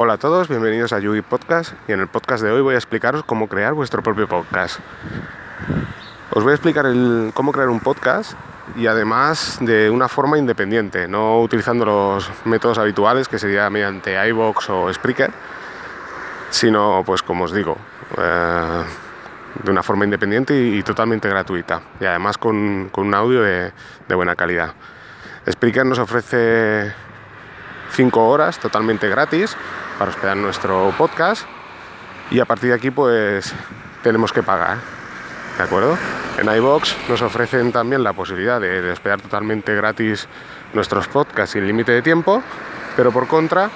Hola 0.00 0.12
a 0.12 0.16
todos, 0.16 0.46
bienvenidos 0.46 0.92
a 0.92 1.00
Yugi 1.00 1.22
Podcast 1.22 1.72
y 1.88 1.92
en 1.92 1.98
el 1.98 2.06
podcast 2.06 2.40
de 2.44 2.52
hoy 2.52 2.60
voy 2.60 2.76
a 2.76 2.78
explicaros 2.78 3.24
cómo 3.24 3.48
crear 3.48 3.74
vuestro 3.74 4.00
propio 4.00 4.28
podcast. 4.28 4.78
Os 6.30 6.44
voy 6.44 6.52
a 6.52 6.54
explicar 6.54 6.86
cómo 7.34 7.50
crear 7.50 7.68
un 7.68 7.80
podcast 7.80 8.34
y 8.76 8.86
además 8.86 9.58
de 9.60 9.90
una 9.90 10.06
forma 10.06 10.38
independiente, 10.38 11.08
no 11.08 11.40
utilizando 11.40 11.84
los 11.84 12.30
métodos 12.44 12.78
habituales 12.78 13.26
que 13.26 13.40
sería 13.40 13.68
mediante 13.70 14.14
iBox 14.28 14.70
o 14.70 14.94
Spreaker, 14.94 15.32
sino 16.50 17.02
pues 17.04 17.20
como 17.20 17.42
os 17.42 17.52
digo, 17.52 17.76
eh, 18.18 18.84
de 19.64 19.70
una 19.72 19.82
forma 19.82 20.04
independiente 20.04 20.56
y, 20.56 20.80
totalmente 20.84 21.28
gratuita 21.28 21.82
y 21.98 22.04
además 22.04 22.38
con, 22.38 22.88
un 22.94 23.14
audio 23.16 23.42
de, 23.42 23.72
de 24.06 24.14
buena 24.14 24.36
calidad. 24.36 24.74
Spreaker 25.50 25.84
nos 25.84 25.98
ofrece 25.98 26.92
5 27.90 28.28
horas 28.28 28.60
totalmente 28.60 29.08
gratis 29.08 29.56
para 29.98 30.10
hospedar 30.10 30.36
nuestro 30.36 30.92
podcast 30.96 31.46
y 32.30 32.40
a 32.40 32.44
partir 32.44 32.70
de 32.70 32.76
aquí 32.76 32.90
pues 32.90 33.52
tenemos 34.02 34.32
que 34.32 34.42
pagar. 34.42 34.78
¿De 35.56 35.64
acuerdo? 35.64 35.98
En 36.38 36.54
iBox 36.54 36.96
nos 37.08 37.20
ofrecen 37.20 37.72
también 37.72 38.04
la 38.04 38.12
posibilidad 38.12 38.60
de, 38.60 38.92
hospedar 38.92 39.20
totalmente 39.20 39.74
gratis 39.74 40.28
nuestros 40.72 41.08
podcasts 41.08 41.52
sin 41.54 41.66
límite 41.66 41.92
de 41.92 42.02
tiempo, 42.02 42.42
pero 42.96 43.10
por 43.10 43.26
contra 43.26 43.68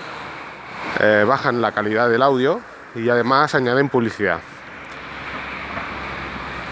eh, 1.00 1.24
bajan 1.26 1.60
la 1.60 1.72
calidad 1.72 2.08
del 2.08 2.22
audio 2.22 2.60
y 2.94 3.08
además 3.08 3.54
añaden 3.56 3.88
publicidad. 3.88 4.38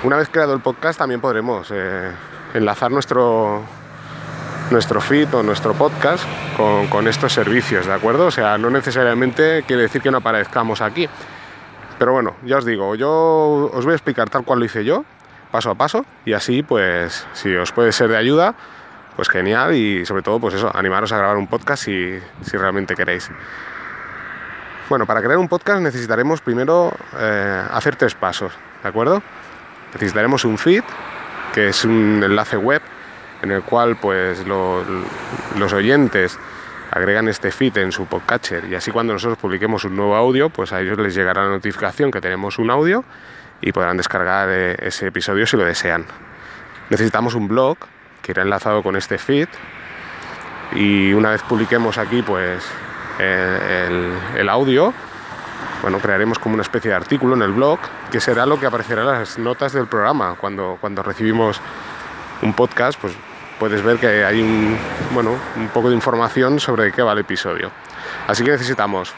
Una 0.05 0.17
vez 0.17 0.29
creado 0.31 0.55
el 0.55 0.61
podcast 0.61 0.99
también 0.99 1.21
podremos 1.21 1.69
eh, 1.73 2.13
enlazar 2.55 2.91
nuestro, 2.91 3.65
nuestro 4.71 5.01
feed 5.01 5.35
o 5.35 5.43
nuestro 5.43 5.75
podcast 5.75 6.25
con, 6.91 7.09
estos 7.09 7.33
servicios, 7.33 7.87
¿de 7.87 7.93
acuerdo? 7.93 8.27
O 8.27 8.31
sea, 8.31 8.57
no 8.57 8.71
necesariamente 8.71 9.65
quiere 9.67 9.83
decir 9.83 10.01
que 10.01 10.11
no 10.11 10.19
aparezcamos 10.19 10.81
aquí. 10.81 11.09
Pero 11.99 12.13
bueno, 12.13 12.37
ya 12.45 12.59
os 12.59 12.65
digo, 12.65 12.95
yo 12.95 13.71
os 13.73 13.85
voy 13.85 13.93
a 13.93 13.97
explicar 13.97 14.31
tal 14.31 14.45
cual 14.45 14.61
lo 14.61 14.65
hice 14.65 14.85
yo, 14.85 15.05
paso 15.51 15.71
a 15.71 15.75
paso, 15.75 16.07
y 16.25 16.33
así 16.33 16.63
pues 16.63 17.27
si 17.33 17.55
os 17.55 17.73
puede 17.73 17.93
ser 17.93 18.09
de 18.09 18.17
ayuda, 18.17 18.55
pues 19.17 19.29
genial 19.29 19.75
y 19.75 20.07
sobre 20.07 20.23
todo 20.23 20.39
pues 20.39 20.55
eso, 20.55 20.71
animaros 20.75 21.13
a 21.13 21.19
grabar 21.19 21.37
un 21.37 21.49
podcast 21.49 21.85
si, 21.85 22.21
realmente 22.53 22.95
queréis. 22.95 23.31
Bueno, 24.89 25.05
para 25.05 25.21
crear 25.21 25.39
un 25.39 25.49
podcast 25.49 25.83
necesitaremos 25.83 26.41
primero 26.41 26.93
eh, 27.19 27.63
hacer 27.73 27.97
tres 27.97 28.15
pasos, 28.15 28.53
¿de 28.83 28.89
acuerdo? 28.89 29.23
Necesitaremos 29.93 30.45
un 30.45 30.59
feed, 30.59 30.85
que 31.53 31.69
es 31.69 31.85
un 31.85 32.23
enlace 32.25 32.57
web 32.57 32.83
en 33.43 33.51
el 33.51 33.63
cual 33.63 33.97
pues 33.97 34.45
los 34.47 35.73
oyentes 35.73 36.39
agregan 36.91 37.29
este 37.29 37.53
feed 37.53 37.79
en 37.79 37.93
su 37.93 38.07
podcatcher 38.07 38.65
y 38.65 38.75
así 38.75 38.91
cuando 38.91 39.13
nosotros 39.13 39.39
publiquemos 39.39 39.85
un 39.85 39.97
nuevo 39.97 40.17
audio, 40.17 40.51
pues 40.51 40.73
a 40.73 40.81
ellos 40.81 40.99
les 40.99 41.15
llegará 41.15 41.45
la 41.45 41.51
notificación 41.51 42.11
que 42.11 42.21
tenemos 42.21 42.59
un 42.59 42.71
audio 42.71 43.05
y 43.61 43.73
podrán 43.73 43.97
descargar 43.97 44.49
eh, 44.51 44.77
ese 44.81 45.07
episodio 45.07 45.47
si 45.47 45.57
lo 45.57 45.65
desean. 45.65 46.05
Necesitamos 46.89 47.35
un 47.35 47.47
blog 47.47 47.79
que 48.23 48.33
irá 48.33 48.43
enlazado 48.43 48.83
con 48.83 48.97
este 48.97 49.19
feed 49.19 49.49
y 50.73 51.13
una 51.13 51.31
vez 51.31 51.43
publiquemos 51.43 51.99
aquí 51.99 52.23
pues 52.23 52.65
el, 53.19 54.13
el 54.37 54.49
audio, 54.49 54.93
bueno, 55.83 55.99
crearemos 55.99 56.39
como 56.39 56.55
una 56.55 56.63
especie 56.63 56.91
de 56.91 56.97
artículo 56.97 57.35
en 57.35 57.43
el 57.43 57.53
blog 57.53 57.79
que 58.11 58.21
será 58.21 58.47
lo 58.47 58.59
que 58.59 58.67
aparecerá 58.67 59.03
en 59.03 59.09
las 59.09 59.39
notas 59.39 59.73
del 59.73 59.87
programa 59.87 60.35
cuando, 60.39 60.77
cuando 60.81 61.03
recibimos 61.03 61.61
un 62.43 62.55
podcast, 62.55 63.01
pues 63.01 63.15
puedes 63.61 63.83
ver 63.83 63.99
que 63.99 64.25
hay 64.25 64.41
un, 64.41 64.77
bueno, 65.13 65.37
un 65.55 65.69
poco 65.69 65.91
de 65.91 65.95
información 65.95 66.59
sobre 66.59 66.91
qué 66.91 67.03
va 67.03 67.13
el 67.13 67.19
episodio. 67.19 67.71
Así 68.27 68.43
que 68.43 68.51
necesitamos, 68.51 69.13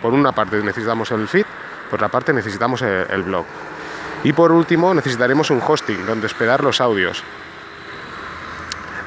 por 0.00 0.14
una 0.14 0.32
parte 0.32 0.56
necesitamos 0.62 1.10
el 1.10 1.28
feed, 1.28 1.44
por 1.90 1.98
otra 1.98 2.08
parte 2.08 2.32
necesitamos 2.32 2.80
el, 2.80 3.22
blog. 3.22 3.44
Y 4.24 4.32
por 4.32 4.50
último 4.50 4.94
necesitaremos 4.94 5.50
un 5.50 5.60
hosting 5.64 6.06
donde 6.06 6.26
hospedar 6.26 6.64
los 6.64 6.80
audios. 6.80 7.22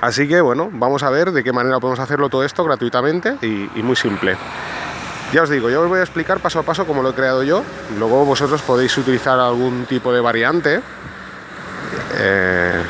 Así 0.02 0.28
que 0.28 0.40
bueno, 0.40 0.70
vamos 0.72 1.02
a 1.02 1.10
ver 1.10 1.32
de 1.32 1.44
qué 1.44 1.52
manera 1.52 1.80
podemos 1.80 2.00
hacerlo 2.00 2.30
todo 2.30 2.44
esto 2.44 2.64
gratuitamente 2.64 3.38
y, 3.42 3.82
muy 3.82 3.96
simple. 3.96 4.38
Ya 5.34 5.42
os 5.42 5.50
digo, 5.50 5.72
yo 5.72 5.82
os 5.82 5.90
voy 5.90 6.00
a 6.00 6.04
explicar 6.04 6.40
paso 6.40 6.60
a 6.60 6.64
paso 6.64 6.86
cómo 6.86 7.02
lo 7.02 7.10
he 7.10 7.14
creado 7.16 7.42
yo. 7.44 7.64
Luego 7.98 8.24
vosotros 8.24 8.62
podéis 8.62 8.96
utilizar 9.00 9.40
algún 9.40 9.88
tipo 9.88 10.14
de 10.14 10.22
variante. 10.22 10.80
Eh, 12.20 12.84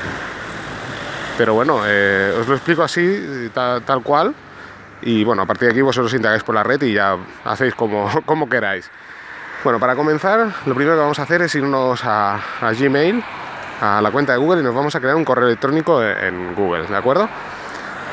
pero 1.37 1.53
bueno, 1.53 1.81
eh, 1.85 2.33
os 2.39 2.47
lo 2.47 2.55
explico 2.55 2.83
así, 2.83 3.49
tal, 3.53 4.03
cual. 4.03 4.33
Y 5.01 5.23
bueno, 5.23 5.41
a 5.41 5.45
partir 5.45 5.67
de 5.67 5.73
aquí 5.73 5.81
vosotros 5.81 6.13
indagáis 6.13 6.43
por 6.43 6.55
la 6.55 6.63
red 6.63 6.81
y 6.81 6.93
ya 6.93 7.17
hacéis 7.43 7.75
como, 7.75 8.09
como 8.25 8.47
queráis. 8.47 8.89
Bueno, 9.63 9.79
para 9.79 9.95
comenzar, 9.95 10.47
lo 10.65 10.75
primero 10.75 10.95
que 10.95 11.01
vamos 11.01 11.19
a 11.19 11.23
hacer 11.23 11.41
es 11.41 11.53
irnos 11.55 12.01
a, 12.03 12.39
Gmail, 12.61 13.23
a 13.81 14.01
la 14.01 14.11
cuenta 14.11 14.33
de 14.33 14.37
Google 14.37 14.61
y 14.61 14.63
nos 14.63 14.75
vamos 14.75 14.95
a 14.95 14.99
crear 14.99 15.15
un 15.15 15.25
correo 15.25 15.47
electrónico 15.47 16.03
en 16.03 16.55
Google, 16.55 16.87
¿de 16.87 16.95
acuerdo? 16.95 17.27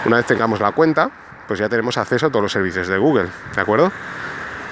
Una 0.07 0.17
vez 0.17 0.27
tengamos 0.27 0.61
la 0.61 0.73
cuenta, 0.73 1.11
pues 1.47 1.61
ya 1.61 1.69
tenemos 1.69 1.99
acceso 1.99 2.27
a 2.27 2.31
todos 2.31 2.43
los 2.43 2.53
servicios 2.53 2.89
de 2.89 2.97
Google, 2.97 3.29
¿de 3.55 3.61
acuerdo? 3.61 3.93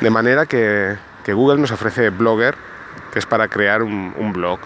De 0.00 0.10
manera 0.10 0.46
que, 0.46 0.96
Google 1.28 1.60
nos 1.60 1.70
ofrece 1.70 2.10
Blogger, 2.10 2.56
que 3.12 3.20
es 3.20 3.26
para 3.26 3.46
crear 3.46 3.84
un 3.84 4.32
blog, 4.32 4.58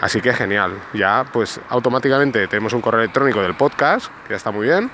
Así 0.00 0.20
que 0.20 0.32
genial. 0.32 0.72
Ya 0.92 1.24
pues 1.32 1.60
automáticamente 1.68 2.46
tenemos 2.48 2.72
un 2.72 2.80
correo 2.80 3.00
electrónico 3.00 3.42
del 3.42 3.54
podcast, 3.54 4.06
que 4.24 4.30
ya 4.30 4.36
está 4.36 4.50
muy 4.50 4.66
bien. 4.66 4.90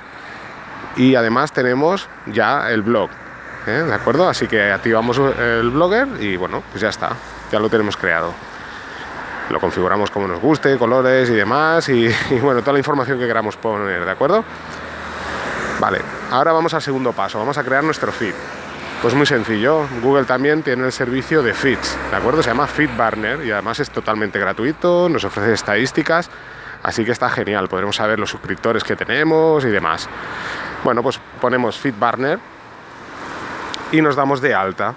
Y 0.97 1.15
además 1.15 1.53
tenemos 1.53 2.09
ya 2.27 2.71
el 2.71 2.83
blog. 2.83 3.11
¿eh? 3.67 3.85
¿De 3.87 3.95
acuerdo? 3.95 4.29
Así 4.29 4.47
que 4.47 4.73
activamos 4.73 5.19
el 5.19 5.71
blogger 5.71 6.09
y 6.21 6.37
bueno, 6.37 6.63
pues 6.71 6.81
ya 6.81 6.89
está. 6.89 7.11
Ya 7.51 7.59
lo 7.59 7.69
tenemos 7.69 7.97
creado. 7.97 8.33
Lo 9.51 9.61
configuramos 9.61 10.11
como 10.11 10.27
nos 10.27 10.41
guste, 10.41 10.79
colores 10.79 11.29
y 11.29 11.35
demás. 11.35 11.89
Y, 11.89 12.07
y 12.31 12.39
bueno, 12.41 12.61
toda 12.61 12.73
la 12.73 12.79
información 12.79 13.19
que 13.19 13.27
queramos 13.27 13.57
poner, 13.57 14.05
¿de 14.05 14.11
acuerdo? 14.11 14.45
Vale, 15.81 16.01
ahora 16.31 16.53
vamos 16.53 16.73
al 16.73 16.83
segundo 16.83 17.13
paso. 17.13 17.39
Vamos 17.39 17.59
a 17.59 17.65
crear 17.65 17.85
nuestro 17.85 18.11
feed. 18.11 18.35
Pues 19.05 19.13
muy 19.13 19.27
sencillo, 19.27 19.87
Google 20.01 20.25
también 20.25 20.63
tiene 20.63 20.87
el 20.87 20.91
servicio 20.91 21.43
de 21.43 21.53
feeds, 21.53 21.95
¿de 22.11 22.17
acuerdo? 22.17 22.43
Se 22.43 22.49
llama 22.49 22.67
FeedBurner 22.67 23.45
y 23.45 23.51
además 23.51 23.79
es 23.79 23.91
totalmente 23.91 24.39
gratuito, 24.39 25.11
nos 25.11 25.27
ofrece 25.27 25.53
estadísticas, 25.53 26.31
así 26.83 27.05
que 27.05 27.13
está 27.13 27.29
genial, 27.29 27.69
podremos 27.69 27.97
saber 27.97 28.19
los 28.19 28.31
suscriptores 28.31 28.83
que 28.83 28.97
tenemos 28.97 29.63
y 29.67 29.69
demás. 29.69 30.09
Bueno, 30.85 31.03
pues 31.03 31.21
ponemos 31.39 31.77
FeedBurner 31.77 32.39
y 33.93 34.01
nos 34.01 34.17
damos 34.17 34.41
de 34.41 34.55
alta. 34.55 34.95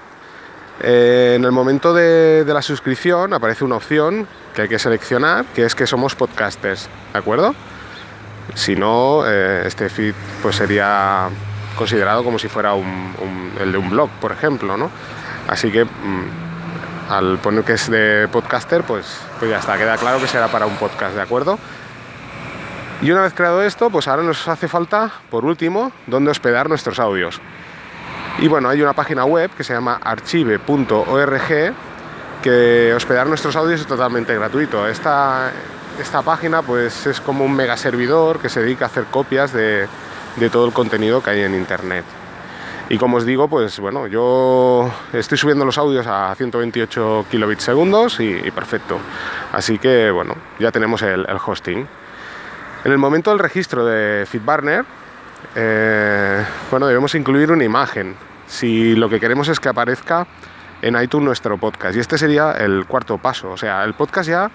Eh, 0.79 1.34
en 1.35 1.44
el 1.44 1.51
momento 1.51 1.94
de, 1.94 2.46
la 2.47 2.62
suscripción 2.62 3.34
aparece 3.34 3.66
una 3.66 3.75
opción 3.75 4.25
que 4.56 4.62
hay 4.62 4.69
que 4.69 4.79
seleccionar, 4.79 5.44
que 5.47 5.66
es 5.66 5.75
que 5.75 5.85
somos 5.85 6.16
podcasters, 6.16 6.88
¿de 7.12 7.19
acuerdo? 7.19 7.53
Si 8.53 8.73
no, 8.73 9.23
eh, 9.28 9.63
este 9.66 9.90
feed 9.90 10.13
pues 10.41 10.56
sería 10.56 11.29
considerado 11.77 12.23
como 12.23 12.39
si 12.39 12.49
fuera 12.49 12.73
el 13.61 13.71
de 13.71 13.77
un 13.77 13.89
blog, 13.89 14.09
por 14.19 14.31
ejemplo, 14.31 14.75
¿no? 14.75 14.91
Así 15.47 15.71
que 15.71 15.85
mm, 15.85 17.09
al 17.09 17.38
poner 17.38 17.63
que 17.63 17.73
es 17.73 17.89
de 17.89 18.27
podcaster, 18.29 18.83
pues, 18.83 19.21
pues 19.39 19.49
ya 19.49 19.59
está, 19.59 19.77
queda 19.77 19.97
claro 19.97 20.19
que 20.19 20.27
será 20.27 20.47
para 20.49 20.66
un 20.66 20.75
podcast, 20.75 21.16
¿de 21.16 21.21
acuerdo? 21.21 21.57
Y 23.01 23.11
una 23.11 23.21
vez 23.21 23.33
creado 23.33 23.61
esto, 23.61 23.89
pues 23.89 24.07
ahora 24.07 24.23
nos 24.23 24.47
hace 24.47 24.67
falta, 24.67 25.11
por 25.29 25.45
último, 25.45 25.91
dónde 26.07 26.31
hospedar 26.31 26.67
nuestros 26.67 26.99
audios. 26.99 27.39
Y 28.39 28.47
bueno, 28.47 28.69
hay 28.69 28.81
una 28.81 28.93
página 28.93 29.23
web 29.23 29.51
que 29.55 29.63
se 29.63 29.73
llama 29.73 29.99
archive.org 30.03 31.73
que 32.41 32.93
hospedar 32.95 33.27
nuestros 33.27 33.55
audios 33.55 33.81
es 33.81 33.87
totalmente 33.87 34.33
gratuito. 34.35 34.87
Esta, 34.87 35.51
esta 35.99 36.21
página 36.21 36.61
pues 36.61 37.05
es 37.07 37.21
como 37.21 37.45
un 37.45 37.55
mega 37.55 37.77
servidor 37.77 38.39
que 38.39 38.49
se 38.49 38.61
dedica 38.61 38.85
a 38.85 38.87
hacer 38.87 39.05
copias 39.05 39.53
de, 39.53 39.87
de 40.37 40.49
todo 40.49 40.65
el 40.65 40.73
contenido 40.73 41.21
que 41.21 41.31
hay 41.31 41.41
en 41.41 41.55
internet. 41.55 42.05
Y 42.89 42.97
como 42.97 43.17
os 43.17 43.25
digo, 43.25 43.49
pues 43.49 43.79
bueno, 43.79 44.07
yo 44.07 44.89
estoy 45.11 45.37
subiendo 45.37 45.66
los 45.66 45.78
audios 45.78 46.07
a 46.07 46.34
128 46.35 47.25
kilobits 47.29 47.63
segundos 47.63 48.19
y, 48.19 48.49
perfecto. 48.51 48.97
Así 49.51 49.78
que 49.78 50.09
bueno, 50.09 50.35
ya 50.57 50.72
tenemos 50.72 51.01
el, 51.01 51.25
hosting. 51.45 51.85
En 52.85 52.91
el 52.91 52.97
momento 52.97 53.31
del 53.31 53.39
registro 53.39 53.85
de 53.85 54.25
FeedBurner, 54.25 54.85
eh, 55.55 56.45
bueno, 56.72 56.87
debemos 56.87 57.13
incluir 57.16 57.51
una 57.51 57.66
imagen. 57.66 58.16
Si 58.47 58.95
lo 58.95 59.09
que 59.09 59.19
queremos 59.19 59.49
es 59.49 59.59
que 59.59 59.67
aparezca 59.67 60.25
en 60.81 61.01
iTunes 61.01 61.25
nuestro 61.25 61.57
podcast. 61.57 61.97
Y 61.97 61.99
este 61.99 62.17
sería 62.17 62.51
el 62.51 62.85
cuarto 62.85 63.17
paso. 63.17 63.51
O 63.51 63.57
sea, 63.57 63.83
el 63.83 63.95
podcast 63.95 64.29
ya, 64.29 64.51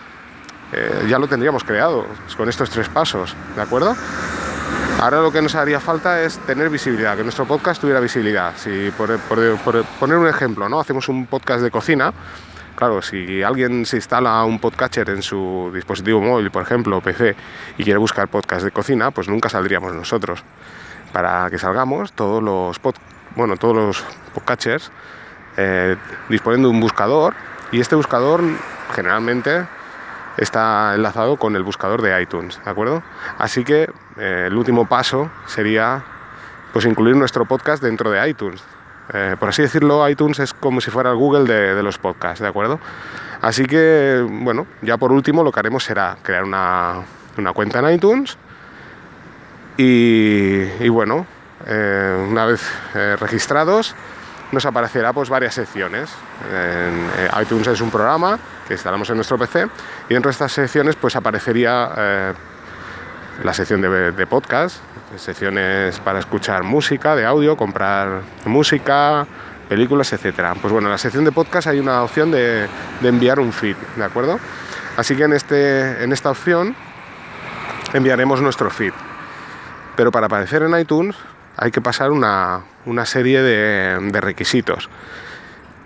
eh, 0.73 1.06
ya 1.06 1.19
lo 1.19 1.28
tendríamos 1.28 1.64
creado 1.64 2.06
con 2.37 2.49
estos 2.49 2.70
tres 2.70 2.88
pasos, 2.88 3.37
¿de 3.55 3.61
acuerdo? 3.61 3.94
Ahora 5.02 5.20
lo 5.20 5.32
que 5.32 5.43
nos 5.43 5.56
haría 5.56 5.81
falta 5.81 6.22
es 6.22 6.38
tener 6.46 6.70
visibilidad, 6.70 7.16
que 7.16 7.25
nuestro 7.25 7.44
podcast 7.44 7.81
tuviera 7.81 7.99
visibilidad. 7.99 8.52
Si 8.56 8.93
por, 8.96 9.19
poner 9.19 10.16
un 10.16 10.28
ejemplo, 10.28 10.69
¿no? 10.69 10.78
Hacemos 10.78 11.08
un 11.08 11.26
podcast 11.26 11.60
de 11.60 11.72
cocina. 11.72 12.14
Claro, 12.76 13.02
si 13.02 13.43
alguien 13.43 13.84
se 13.84 13.96
instala 13.96 14.44
un 14.44 14.60
podcatcher 14.60 15.10
en 15.10 15.20
su 15.20 15.72
dispositivo 15.75 16.20
móvil, 16.20 16.52
por 16.52 16.62
ejemplo, 16.62 17.00
PC, 17.00 17.34
y 17.78 17.82
quiere 17.82 17.99
buscar 17.99 18.28
podcast 18.28 18.62
de 18.62 18.70
cocina, 18.70 19.10
pues 19.10 19.28
nunca 19.28 19.49
saldríamos 19.49 19.93
nosotros. 19.93 20.44
Para 21.12 21.50
que 21.50 21.58
salgamos, 21.58 22.12
todos 22.12 22.40
los 22.40 22.81
bueno, 23.34 23.56
todos 23.56 23.75
los 23.75 24.04
podcatchers 24.32 24.93
eh, 25.56 25.96
de 26.28 26.66
un 26.69 26.81
buscador 26.81 27.34
y 27.72 27.81
este 27.81 27.96
buscador 27.96 28.40
generalmente 28.94 29.66
está 30.37 30.94
enlazado 30.94 31.37
con 31.37 31.56
el 31.56 31.62
buscador 31.62 32.02
de 32.02 32.20
iTunes, 32.23 32.61
¿de 32.64 32.70
acuerdo? 32.70 33.02
Así 33.38 33.64
que 33.64 33.90
eh, 34.17 34.44
el 34.46 34.56
último 34.56 34.87
paso 34.87 35.31
sería 35.46 36.02
pues 36.73 36.87
incluir 36.87 37.17
nuestro 37.17 37.44
podcast 37.44 37.82
dentro 37.82 38.11
de 38.11 38.29
iTunes. 38.29 38.62
Eh, 39.12 39.37
por 39.38 39.49
así 39.49 39.62
decirlo, 39.62 40.08
iTunes 40.08 40.38
es 40.38 40.55
como 40.55 40.81
si 40.81 40.90
fuera 40.90 41.11
el 41.11 41.17
Google 41.17 41.44
de, 41.44 41.82
los 41.82 41.99
podcasts, 41.99 42.40
¿de 42.40 42.49
acuerdo? 42.49 42.81
Así 43.43 43.67
que, 43.67 44.25
bueno, 44.26 44.67
ya 44.81 44.96
por 44.96 45.12
último 45.12 45.43
lo 45.43 45.52
que 45.52 45.61
haremos 45.61 45.84
será 45.84 46.17
crear 46.23 46.44
una, 46.44 47.02
cuenta 47.52 47.81
en 47.81 47.94
iTunes 47.94 48.38
y, 49.76 50.88
bueno, 50.88 51.26
una 51.67 52.46
vez 52.46 52.62
registrados, 53.19 53.96
nos 54.52 54.67
aparecerá 54.67 55.12
pues 55.12 55.31
varias 55.31 55.55
secciones. 55.55 56.11
Eh, 56.50 57.28
iTunes 57.43 57.67
es 57.67 57.81
un 57.81 57.90
programa 57.90 58.38
que 58.67 58.75
instalamos 58.75 59.09
en 59.11 59.17
nuestro 59.17 59.38
PC 59.38 59.67
y 60.09 60.14
dentro 60.14 60.29
de 60.29 60.32
estas 60.32 60.53
secciones 60.53 60.97
pues 60.97 61.17
aparecería 61.17 61.91
eh, 61.97 62.32
la 63.43 63.55
sección 63.55 63.81
de, 63.81 64.26
podcast, 64.26 64.79
secciones 65.17 65.99
para 66.00 66.19
escuchar 66.19 66.62
música, 66.62 67.17
de 67.17 67.25
audio, 67.25 67.56
comprar 67.56 68.20
música, 68.44 69.26
películas, 69.69 70.12
etcétera. 70.12 70.55
Pues 70.61 70.73
bueno, 70.73 70.88
en 70.88 70.93
la 70.93 70.99
sección 70.99 71.25
de 71.25 71.32
podcast 71.32 71.67
hay 71.69 71.81
una 71.81 72.03
opción 72.03 72.31
de, 72.31 72.69
enviar 73.03 73.41
un 73.41 73.53
feed, 73.53 73.76
¿de 73.97 74.05
acuerdo? 74.05 74.38
Así 74.97 75.17
que 75.17 75.25
en, 75.25 75.32
este, 75.32 76.05
en 76.05 76.12
esta 76.12 76.31
opción 76.31 76.76
enviaremos 77.93 78.41
nuestro 78.41 78.70
feed. 78.70 78.93
Pero 79.97 80.11
para 80.11 80.26
aparecer 80.26 80.62
en 80.62 80.79
iTunes 80.79 81.17
hay 81.56 81.70
que 81.70 81.81
pasar 81.81 82.11
una, 82.11 82.64
serie 83.05 83.43
de, 83.43 84.20
requisitos. 84.20 84.88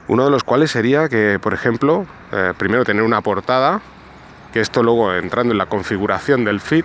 Uno 0.09 0.25
de 0.25 0.31
los 0.31 0.45
cuales 0.45 0.71
sería 0.71 1.09
que, 1.09 1.39
por 1.41 1.53
ejemplo, 1.53 2.07
eh, 2.33 2.53
primero 2.57 2.85
tener 2.85 3.03
una 3.03 3.21
portada, 3.23 3.81
que 4.53 4.61
esto 4.61 4.83
luego 4.83 5.13
entrando 5.13 5.53
en 5.53 5.59
la 5.59 5.67
configuración 5.67 6.45
del 6.45 6.61
feed, 6.61 6.85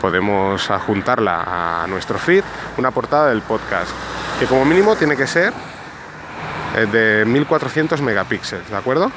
podemos 0.00 0.70
adjuntarla 0.70 1.82
a 1.82 1.86
nuestro 1.88 2.18
feed, 2.18 2.44
una 2.76 2.90
portada 2.92 3.30
del 3.30 3.42
podcast, 3.42 3.90
que 4.38 4.46
como 4.46 4.64
mínimo 4.64 4.94
tiene 4.96 5.16
que 5.16 5.26
ser 5.26 5.52
eh, 6.76 6.86
de 6.86 7.24
1400 7.24 8.00
megapíxeles, 8.00 8.70
¿de 8.70 8.76
acuerdo? 8.76 9.10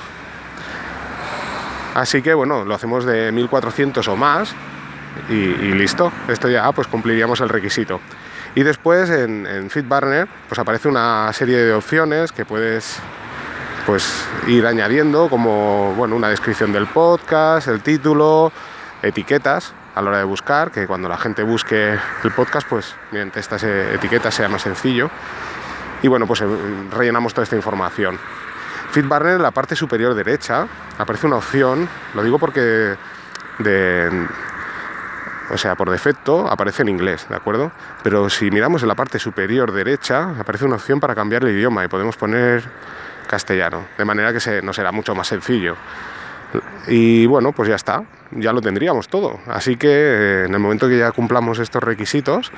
Así 1.94 2.22
que 2.22 2.34
bueno, 2.34 2.66
lo 2.66 2.76
hacemos 2.76 3.06
de 3.06 3.32
1400 3.32 4.08
o 4.08 4.16
más 4.16 4.54
y, 5.30 5.34
listo. 5.74 6.12
Esto 6.28 6.50
ya 6.50 6.70
pues 6.74 6.88
cumpliríamos 6.88 7.40
el 7.40 7.48
requisito. 7.48 8.02
Y 8.54 8.64
después 8.64 9.10
en, 9.10 9.48
en 9.48 9.70
FeedBurner 9.70 10.28
pues 10.50 10.60
aparece 10.60 10.90
una 10.90 11.32
serie 11.32 11.58
de 11.58 11.74
opciones 11.74 12.32
que 12.32 12.44
puedes 12.44 13.00
pues 13.86 14.28
ir 14.48 14.66
añadiendo 14.66 15.30
como 15.30 15.94
bueno, 15.96 16.16
una 16.16 16.30
descripción 16.30 16.74
del 16.74 16.88
podcast, 16.88 17.68
el 17.68 17.82
título, 17.82 18.52
etiquetas 19.02 19.74
a 19.94 20.02
la 20.02 20.10
hora 20.10 20.18
de 20.18 20.24
buscar, 20.24 20.72
que 20.72 20.88
cuando 20.88 21.08
la 21.08 21.18
gente 21.18 21.44
busque 21.44 21.98
el 22.24 22.32
podcast, 22.32 22.68
pues 22.68 22.96
mediante 23.12 23.40
estas 23.40 23.64
etiquetas 23.64 24.34
sea 24.34 24.50
más 24.50 24.64
sencillo. 24.64 25.10
Y 26.02 26.08
bueno, 26.08 26.28
pues 26.28 26.42
eh, 26.42 26.46
rellenamos 26.92 27.34
toda 27.34 27.44
esta 27.44 27.56
información. 27.56 28.20
FeedBurner 28.92 29.36
en 29.36 29.42
la 29.42 29.52
parte 29.52 29.76
superior 29.76 30.14
derecha 30.14 30.68
aparece 30.98 31.28
una 31.28 31.38
opción, 31.38 31.88
lo 32.14 32.24
digo 32.24 32.40
porque 32.40 32.96
de, 33.60 34.28
o 35.50 35.58
sea, 35.58 35.76
por 35.76 35.90
defecto 35.90 36.48
aparece 36.50 36.82
en 36.82 36.90
inglés, 36.90 37.28
¿de 37.30 37.36
acuerdo? 37.36 37.72
Pero 38.04 38.30
si 38.30 38.52
miramos 38.52 38.82
en 38.82 38.88
la 38.88 38.96
parte 38.96 39.20
superior 39.20 39.72
derecha, 39.72 40.30
aparece 40.40 40.66
una 40.66 40.76
opción 40.76 41.00
para 41.00 41.16
cambiar 41.16 41.44
el 41.44 41.52
idioma 41.52 41.86
y 41.86 41.88
podemos 41.88 42.18
poner 42.18 42.64
castellano, 43.26 43.86
de 43.98 44.06
manera 44.06 44.34
que 44.34 44.40
se, 44.40 44.62
nos 44.62 44.76
será 44.76 44.92
mucho 44.92 45.16
más 45.16 45.28
sencillo. 45.28 45.76
Y 46.88 47.26
bueno, 47.26 47.52
pues 47.52 47.68
ya 47.70 47.76
está, 47.76 48.04
ya 48.32 48.54
lo 48.54 48.62
tendríamos 48.62 49.08
todo. 49.08 49.40
Así 49.48 49.76
que 49.76 49.90
eh, 49.90 50.46
en 50.46 50.54
el 50.54 50.60
momento 50.60 50.88
que 50.88 50.98
ya 50.98 51.12
cumplamos 51.12 51.60
estos 51.60 51.84
requisitos, 51.84 52.52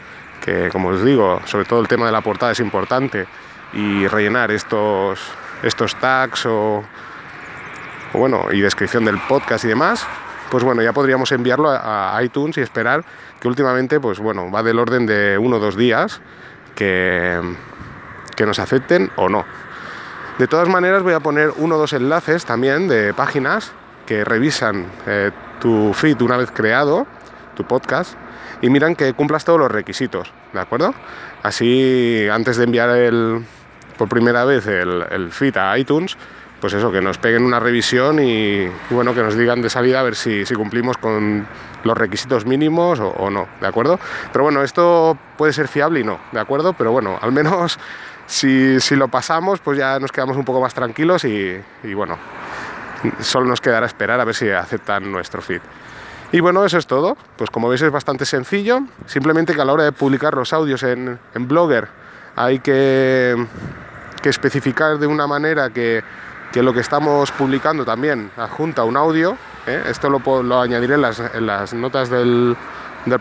que 0.44 0.70
como 0.70 0.90
os 0.90 1.04
digo, 1.04 1.42
sobre 1.46 1.66
todo 1.66 1.80
el 1.80 1.88
tema 1.88 2.06
de 2.06 2.12
la 2.12 2.22
portada 2.22 2.52
es 2.52 2.60
importante, 2.60 3.28
y 3.74 4.08
rellenar 4.08 4.52
estos, 4.52 5.20
estos 5.64 5.96
tags 5.96 6.46
o, 6.46 6.84
bueno, 8.14 8.46
y 8.52 8.62
descripción 8.62 9.06
del 9.06 9.18
podcast 9.28 9.66
y 9.66 9.70
demás, 9.70 10.06
pues 10.50 10.64
bueno, 10.64 10.82
ya 10.82 10.94
podríamos 10.94 11.32
enviarlo 11.32 11.70
a, 11.70 12.18
iTunes 12.24 12.58
y 12.58 12.62
esperar 12.62 13.04
que 13.40 13.48
últimamente, 13.48 14.00
pues 14.00 14.20
bueno, 14.20 14.50
va 14.50 14.64
del 14.64 14.80
orden 14.80 15.06
de 15.06 15.38
uno 15.38 15.58
o 15.58 15.60
dos 15.60 15.76
días 15.76 16.22
que, 16.76 17.40
que 18.36 18.46
nos 18.46 18.60
acepten 18.60 19.12
o 19.18 19.28
no. 19.28 19.46
De 20.38 20.46
todas 20.46 20.70
maneras 20.70 21.02
voy 21.02 21.14
a 21.14 21.20
poner 21.20 21.52
uno 21.58 21.76
o 21.76 21.78
dos 21.80 21.94
enlaces 21.94 22.46
también 22.46 22.88
de 22.88 23.12
páginas 23.12 23.72
que 24.06 24.24
revisan 24.24 24.86
eh, 25.08 25.32
tu 25.60 25.94
feed 25.96 26.22
una 26.22 26.38
vez 26.38 26.52
creado, 26.52 27.08
tu 27.56 27.64
podcast, 27.64 28.14
y 28.62 28.70
miran 28.70 28.96
que 28.96 29.14
cumplas 29.14 29.46
todos 29.46 29.60
los 29.60 29.72
requisitos, 29.72 30.32
¿de 30.54 30.60
acuerdo? 30.60 30.94
Así, 31.42 32.28
antes 32.32 32.58
de 32.58 32.66
enviar 32.66 32.90
el, 32.90 33.44
por 33.98 34.10
primera 34.10 34.46
vez 34.46 34.68
el, 34.68 35.06
el 35.10 35.32
feed 35.32 35.58
a 35.58 35.76
iTunes, 35.76 36.16
pues 36.60 36.74
eso, 36.74 36.92
que 36.92 37.02
nos 37.02 37.18
peguen 37.18 37.44
una 37.44 37.60
revisión 37.60 38.20
y, 38.20 38.68
bueno, 38.90 39.14
que 39.14 39.22
nos 39.22 39.38
digan 39.38 39.62
de 39.62 39.70
salida 39.70 40.00
a 40.00 40.04
ver 40.04 40.16
si, 40.16 40.44
cumplimos 40.56 40.98
con 40.98 41.46
los 41.84 41.98
requisitos 41.98 42.46
mínimos 42.46 43.00
o, 43.00 43.30
no, 43.30 43.48
¿de 43.62 43.68
acuerdo? 43.68 44.00
Pero 44.32 44.44
bueno, 44.44 44.64
esto 44.64 45.18
puede 45.38 45.54
ser 45.54 45.68
fiable 45.68 46.00
y 46.00 46.04
no, 46.04 46.20
¿de 46.32 46.40
acuerdo? 46.40 46.74
Pero 46.74 46.92
bueno, 46.92 47.18
al 47.22 47.32
menos 47.32 47.78
si, 48.26 48.80
lo 48.96 49.08
pasamos, 49.08 49.60
pues 49.60 49.78
ya 49.78 50.00
nos 50.00 50.12
quedamos 50.12 50.36
un 50.36 50.46
poco 50.46 50.60
más 50.60 50.74
tranquilos 50.74 51.24
y, 51.26 51.62
bueno, 51.94 52.18
solo 53.20 53.46
nos 53.46 53.62
quedará 53.62 53.86
esperar 53.86 54.20
a 54.20 54.26
ver 54.26 54.36
si 54.36 54.50
aceptan 54.50 55.12
nuestro 55.12 55.42
feed. 55.42 55.62
Y 56.32 56.42
bueno, 56.42 56.66
eso 56.66 56.78
es 56.78 56.88
todo. 56.88 57.16
Pues 57.38 57.50
como 57.50 57.70
veis 57.70 57.82
es 57.82 57.92
bastante 57.92 58.26
sencillo. 58.26 58.82
Simplemente 59.06 59.54
que 59.54 59.62
a 59.62 59.66
la 59.66 59.72
hora 59.72 59.86
de 59.86 59.94
publicar 59.94 60.34
los 60.34 60.52
audios 60.52 60.84
en, 60.84 61.20
Blogger 61.34 61.88
hay 62.36 62.60
que, 62.60 63.48
que 64.22 64.28
especificar 64.28 64.98
de 64.98 65.08
una 65.08 65.26
manera 65.26 65.70
que 65.70 66.04
que 66.52 66.64
lo 66.64 66.74
que 66.74 66.80
estamos 66.80 67.32
publicando 67.32 67.86
también 67.86 68.32
adjunta 68.38 68.84
un 68.84 68.98
audio. 68.98 69.38
¿eh? 69.66 69.84
Esto 69.88 70.10
lo, 70.10 70.44
lo 70.44 70.62
añadiré 70.62 70.96
en 70.96 71.02
las, 71.46 71.74
notas 71.74 72.10
del, 72.10 72.56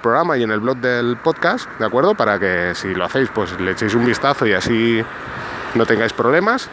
programa 0.03 0.37
y 0.37 0.43
en 0.43 0.51
el 0.51 0.61
blog 0.61 0.79
del 0.79 1.17
podcast, 1.17 1.69
¿de 1.79 1.87
acuerdo? 1.87 2.15
Para 2.15 2.41
que 2.41 2.73
si 2.75 2.93
lo 2.93 3.05
hacéis, 3.05 3.29
pues 3.33 3.59
le 3.61 3.71
echéis 3.71 3.95
un 3.95 4.05
vistazo 4.05 4.45
y 4.47 4.53
así 4.53 5.01
no 5.75 5.87
tengáis 5.87 6.13
problemas. 6.13 6.69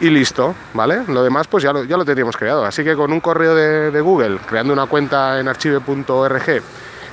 Y 0.00 0.10
listo, 0.10 0.54
¿vale? 0.74 1.02
Lo 1.08 1.24
demás 1.24 1.48
pues 1.48 1.64
ya 1.64 1.72
lo, 1.72 1.82
ya 1.82 1.96
lo 1.96 2.04
teníamos 2.04 2.36
creado. 2.36 2.64
Así 2.64 2.84
que 2.84 2.94
con 2.94 3.12
un 3.12 3.18
correo 3.18 3.56
de, 3.56 3.90
de 3.90 4.00
Google, 4.00 4.38
creando 4.46 4.72
una 4.72 4.86
cuenta 4.86 5.40
en 5.40 5.48
archive.org 5.48 6.62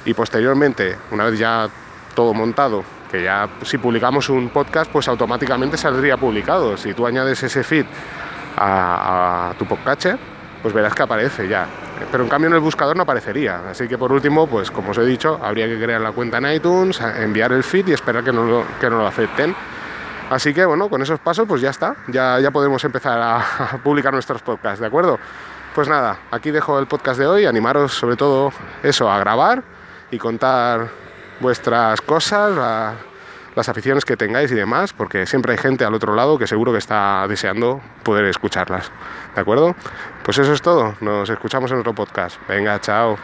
y 0.06 0.14
posteriormente, 0.14 0.96
una 1.10 1.26
vez 1.26 1.40
ya 1.40 1.68
todo 2.14 2.36
montado, 2.36 2.84
que 3.12 3.24
ya 3.24 3.50
si 3.64 3.80
publicamos 3.80 4.30
un 4.30 4.50
podcast, 4.50 4.92
pues 4.92 5.08
automáticamente 5.08 5.78
saldría 5.78 6.18
publicado. 6.18 6.78
Si 6.78 6.94
tú 6.94 7.08
añades 7.08 7.42
ese 7.42 7.64
feed 7.64 7.86
a, 8.58 9.54
tu 9.58 9.66
podcatcher, 9.66 10.18
pues 10.62 10.74
verás 10.74 10.94
que 10.94 11.04
aparece 11.04 11.48
ya. 11.48 11.68
Pero 12.12 12.24
en 12.24 12.30
cambio 12.30 12.50
en 12.50 12.56
el 12.56 12.60
buscador 12.60 12.96
no 12.96 13.04
aparecería. 13.04 13.70
Así 13.70 13.88
que 13.88 13.98
por 13.98 14.12
último, 14.12 14.48
pues 14.48 14.72
como 14.72 14.92
os 14.92 14.98
he 14.98 15.06
dicho, 15.06 15.40
habría 15.42 15.68
que 15.68 15.82
crear 15.82 16.02
la 16.02 16.12
cuenta 16.12 16.38
en 16.38 16.52
iTunes, 16.52 17.00
enviar 17.02 17.52
el 17.52 17.64
feed 17.64 17.88
y 17.88 17.94
esperar 17.94 18.24
que 18.24 18.34
no 18.34 18.44
lo, 18.44 18.66
que 18.80 18.90
no 18.90 18.98
lo 18.98 19.08
acepten. 19.08 19.56
Así 20.30 20.54
que 20.54 20.66
bueno, 20.66 20.90
con 20.90 21.02
esos 21.02 21.20
pasos 21.20 21.48
pues 21.48 21.62
ya 21.62 21.70
está, 21.70 21.96
ya, 22.08 22.40
ya 22.40 22.50
podemos 22.52 22.84
empezar 22.84 23.20
a, 23.22 23.78
publicar 23.84 24.12
nuestros 24.12 24.42
podcasts, 24.42 24.80
¿de 24.80 24.88
acuerdo? 24.88 25.20
Pues 25.76 25.88
nada, 25.88 26.18
aquí 26.32 26.52
dejo 26.52 26.80
el 26.80 26.88
podcast 26.88 27.20
de 27.20 27.28
hoy, 27.28 27.46
animaros 27.46 27.94
sobre 27.94 28.16
todo 28.16 28.52
eso, 28.82 29.12
a 29.12 29.20
grabar 29.20 29.62
y 30.10 30.18
contar 30.18 30.88
vuestras 31.40 32.02
cosas, 32.02 32.96
las 33.56 33.70
aficiones 33.70 34.06
que 34.06 34.18
tengáis 34.18 34.52
y 34.52 34.56
demás, 34.56 34.94
porque 34.94 35.26
siempre 35.26 35.54
hay 35.54 35.58
gente 35.58 35.86
al 35.86 35.94
otro 35.94 36.14
lado 36.16 36.38
que 36.38 36.48
seguro 36.48 36.72
que 36.72 36.78
está 36.78 37.26
deseando 37.28 37.82
poder 38.04 38.26
escucharlas. 38.26 38.92
¿De 39.34 39.42
acuerdo? 39.42 39.76
Pues 40.24 40.38
eso 40.38 40.54
es 40.54 40.62
todo. 40.62 40.96
Nos 41.02 41.30
escuchamos 41.30 41.72
en 41.72 41.80
otro 41.80 41.94
podcast. 41.94 42.38
Venga, 42.48 42.80
chao. 42.80 43.18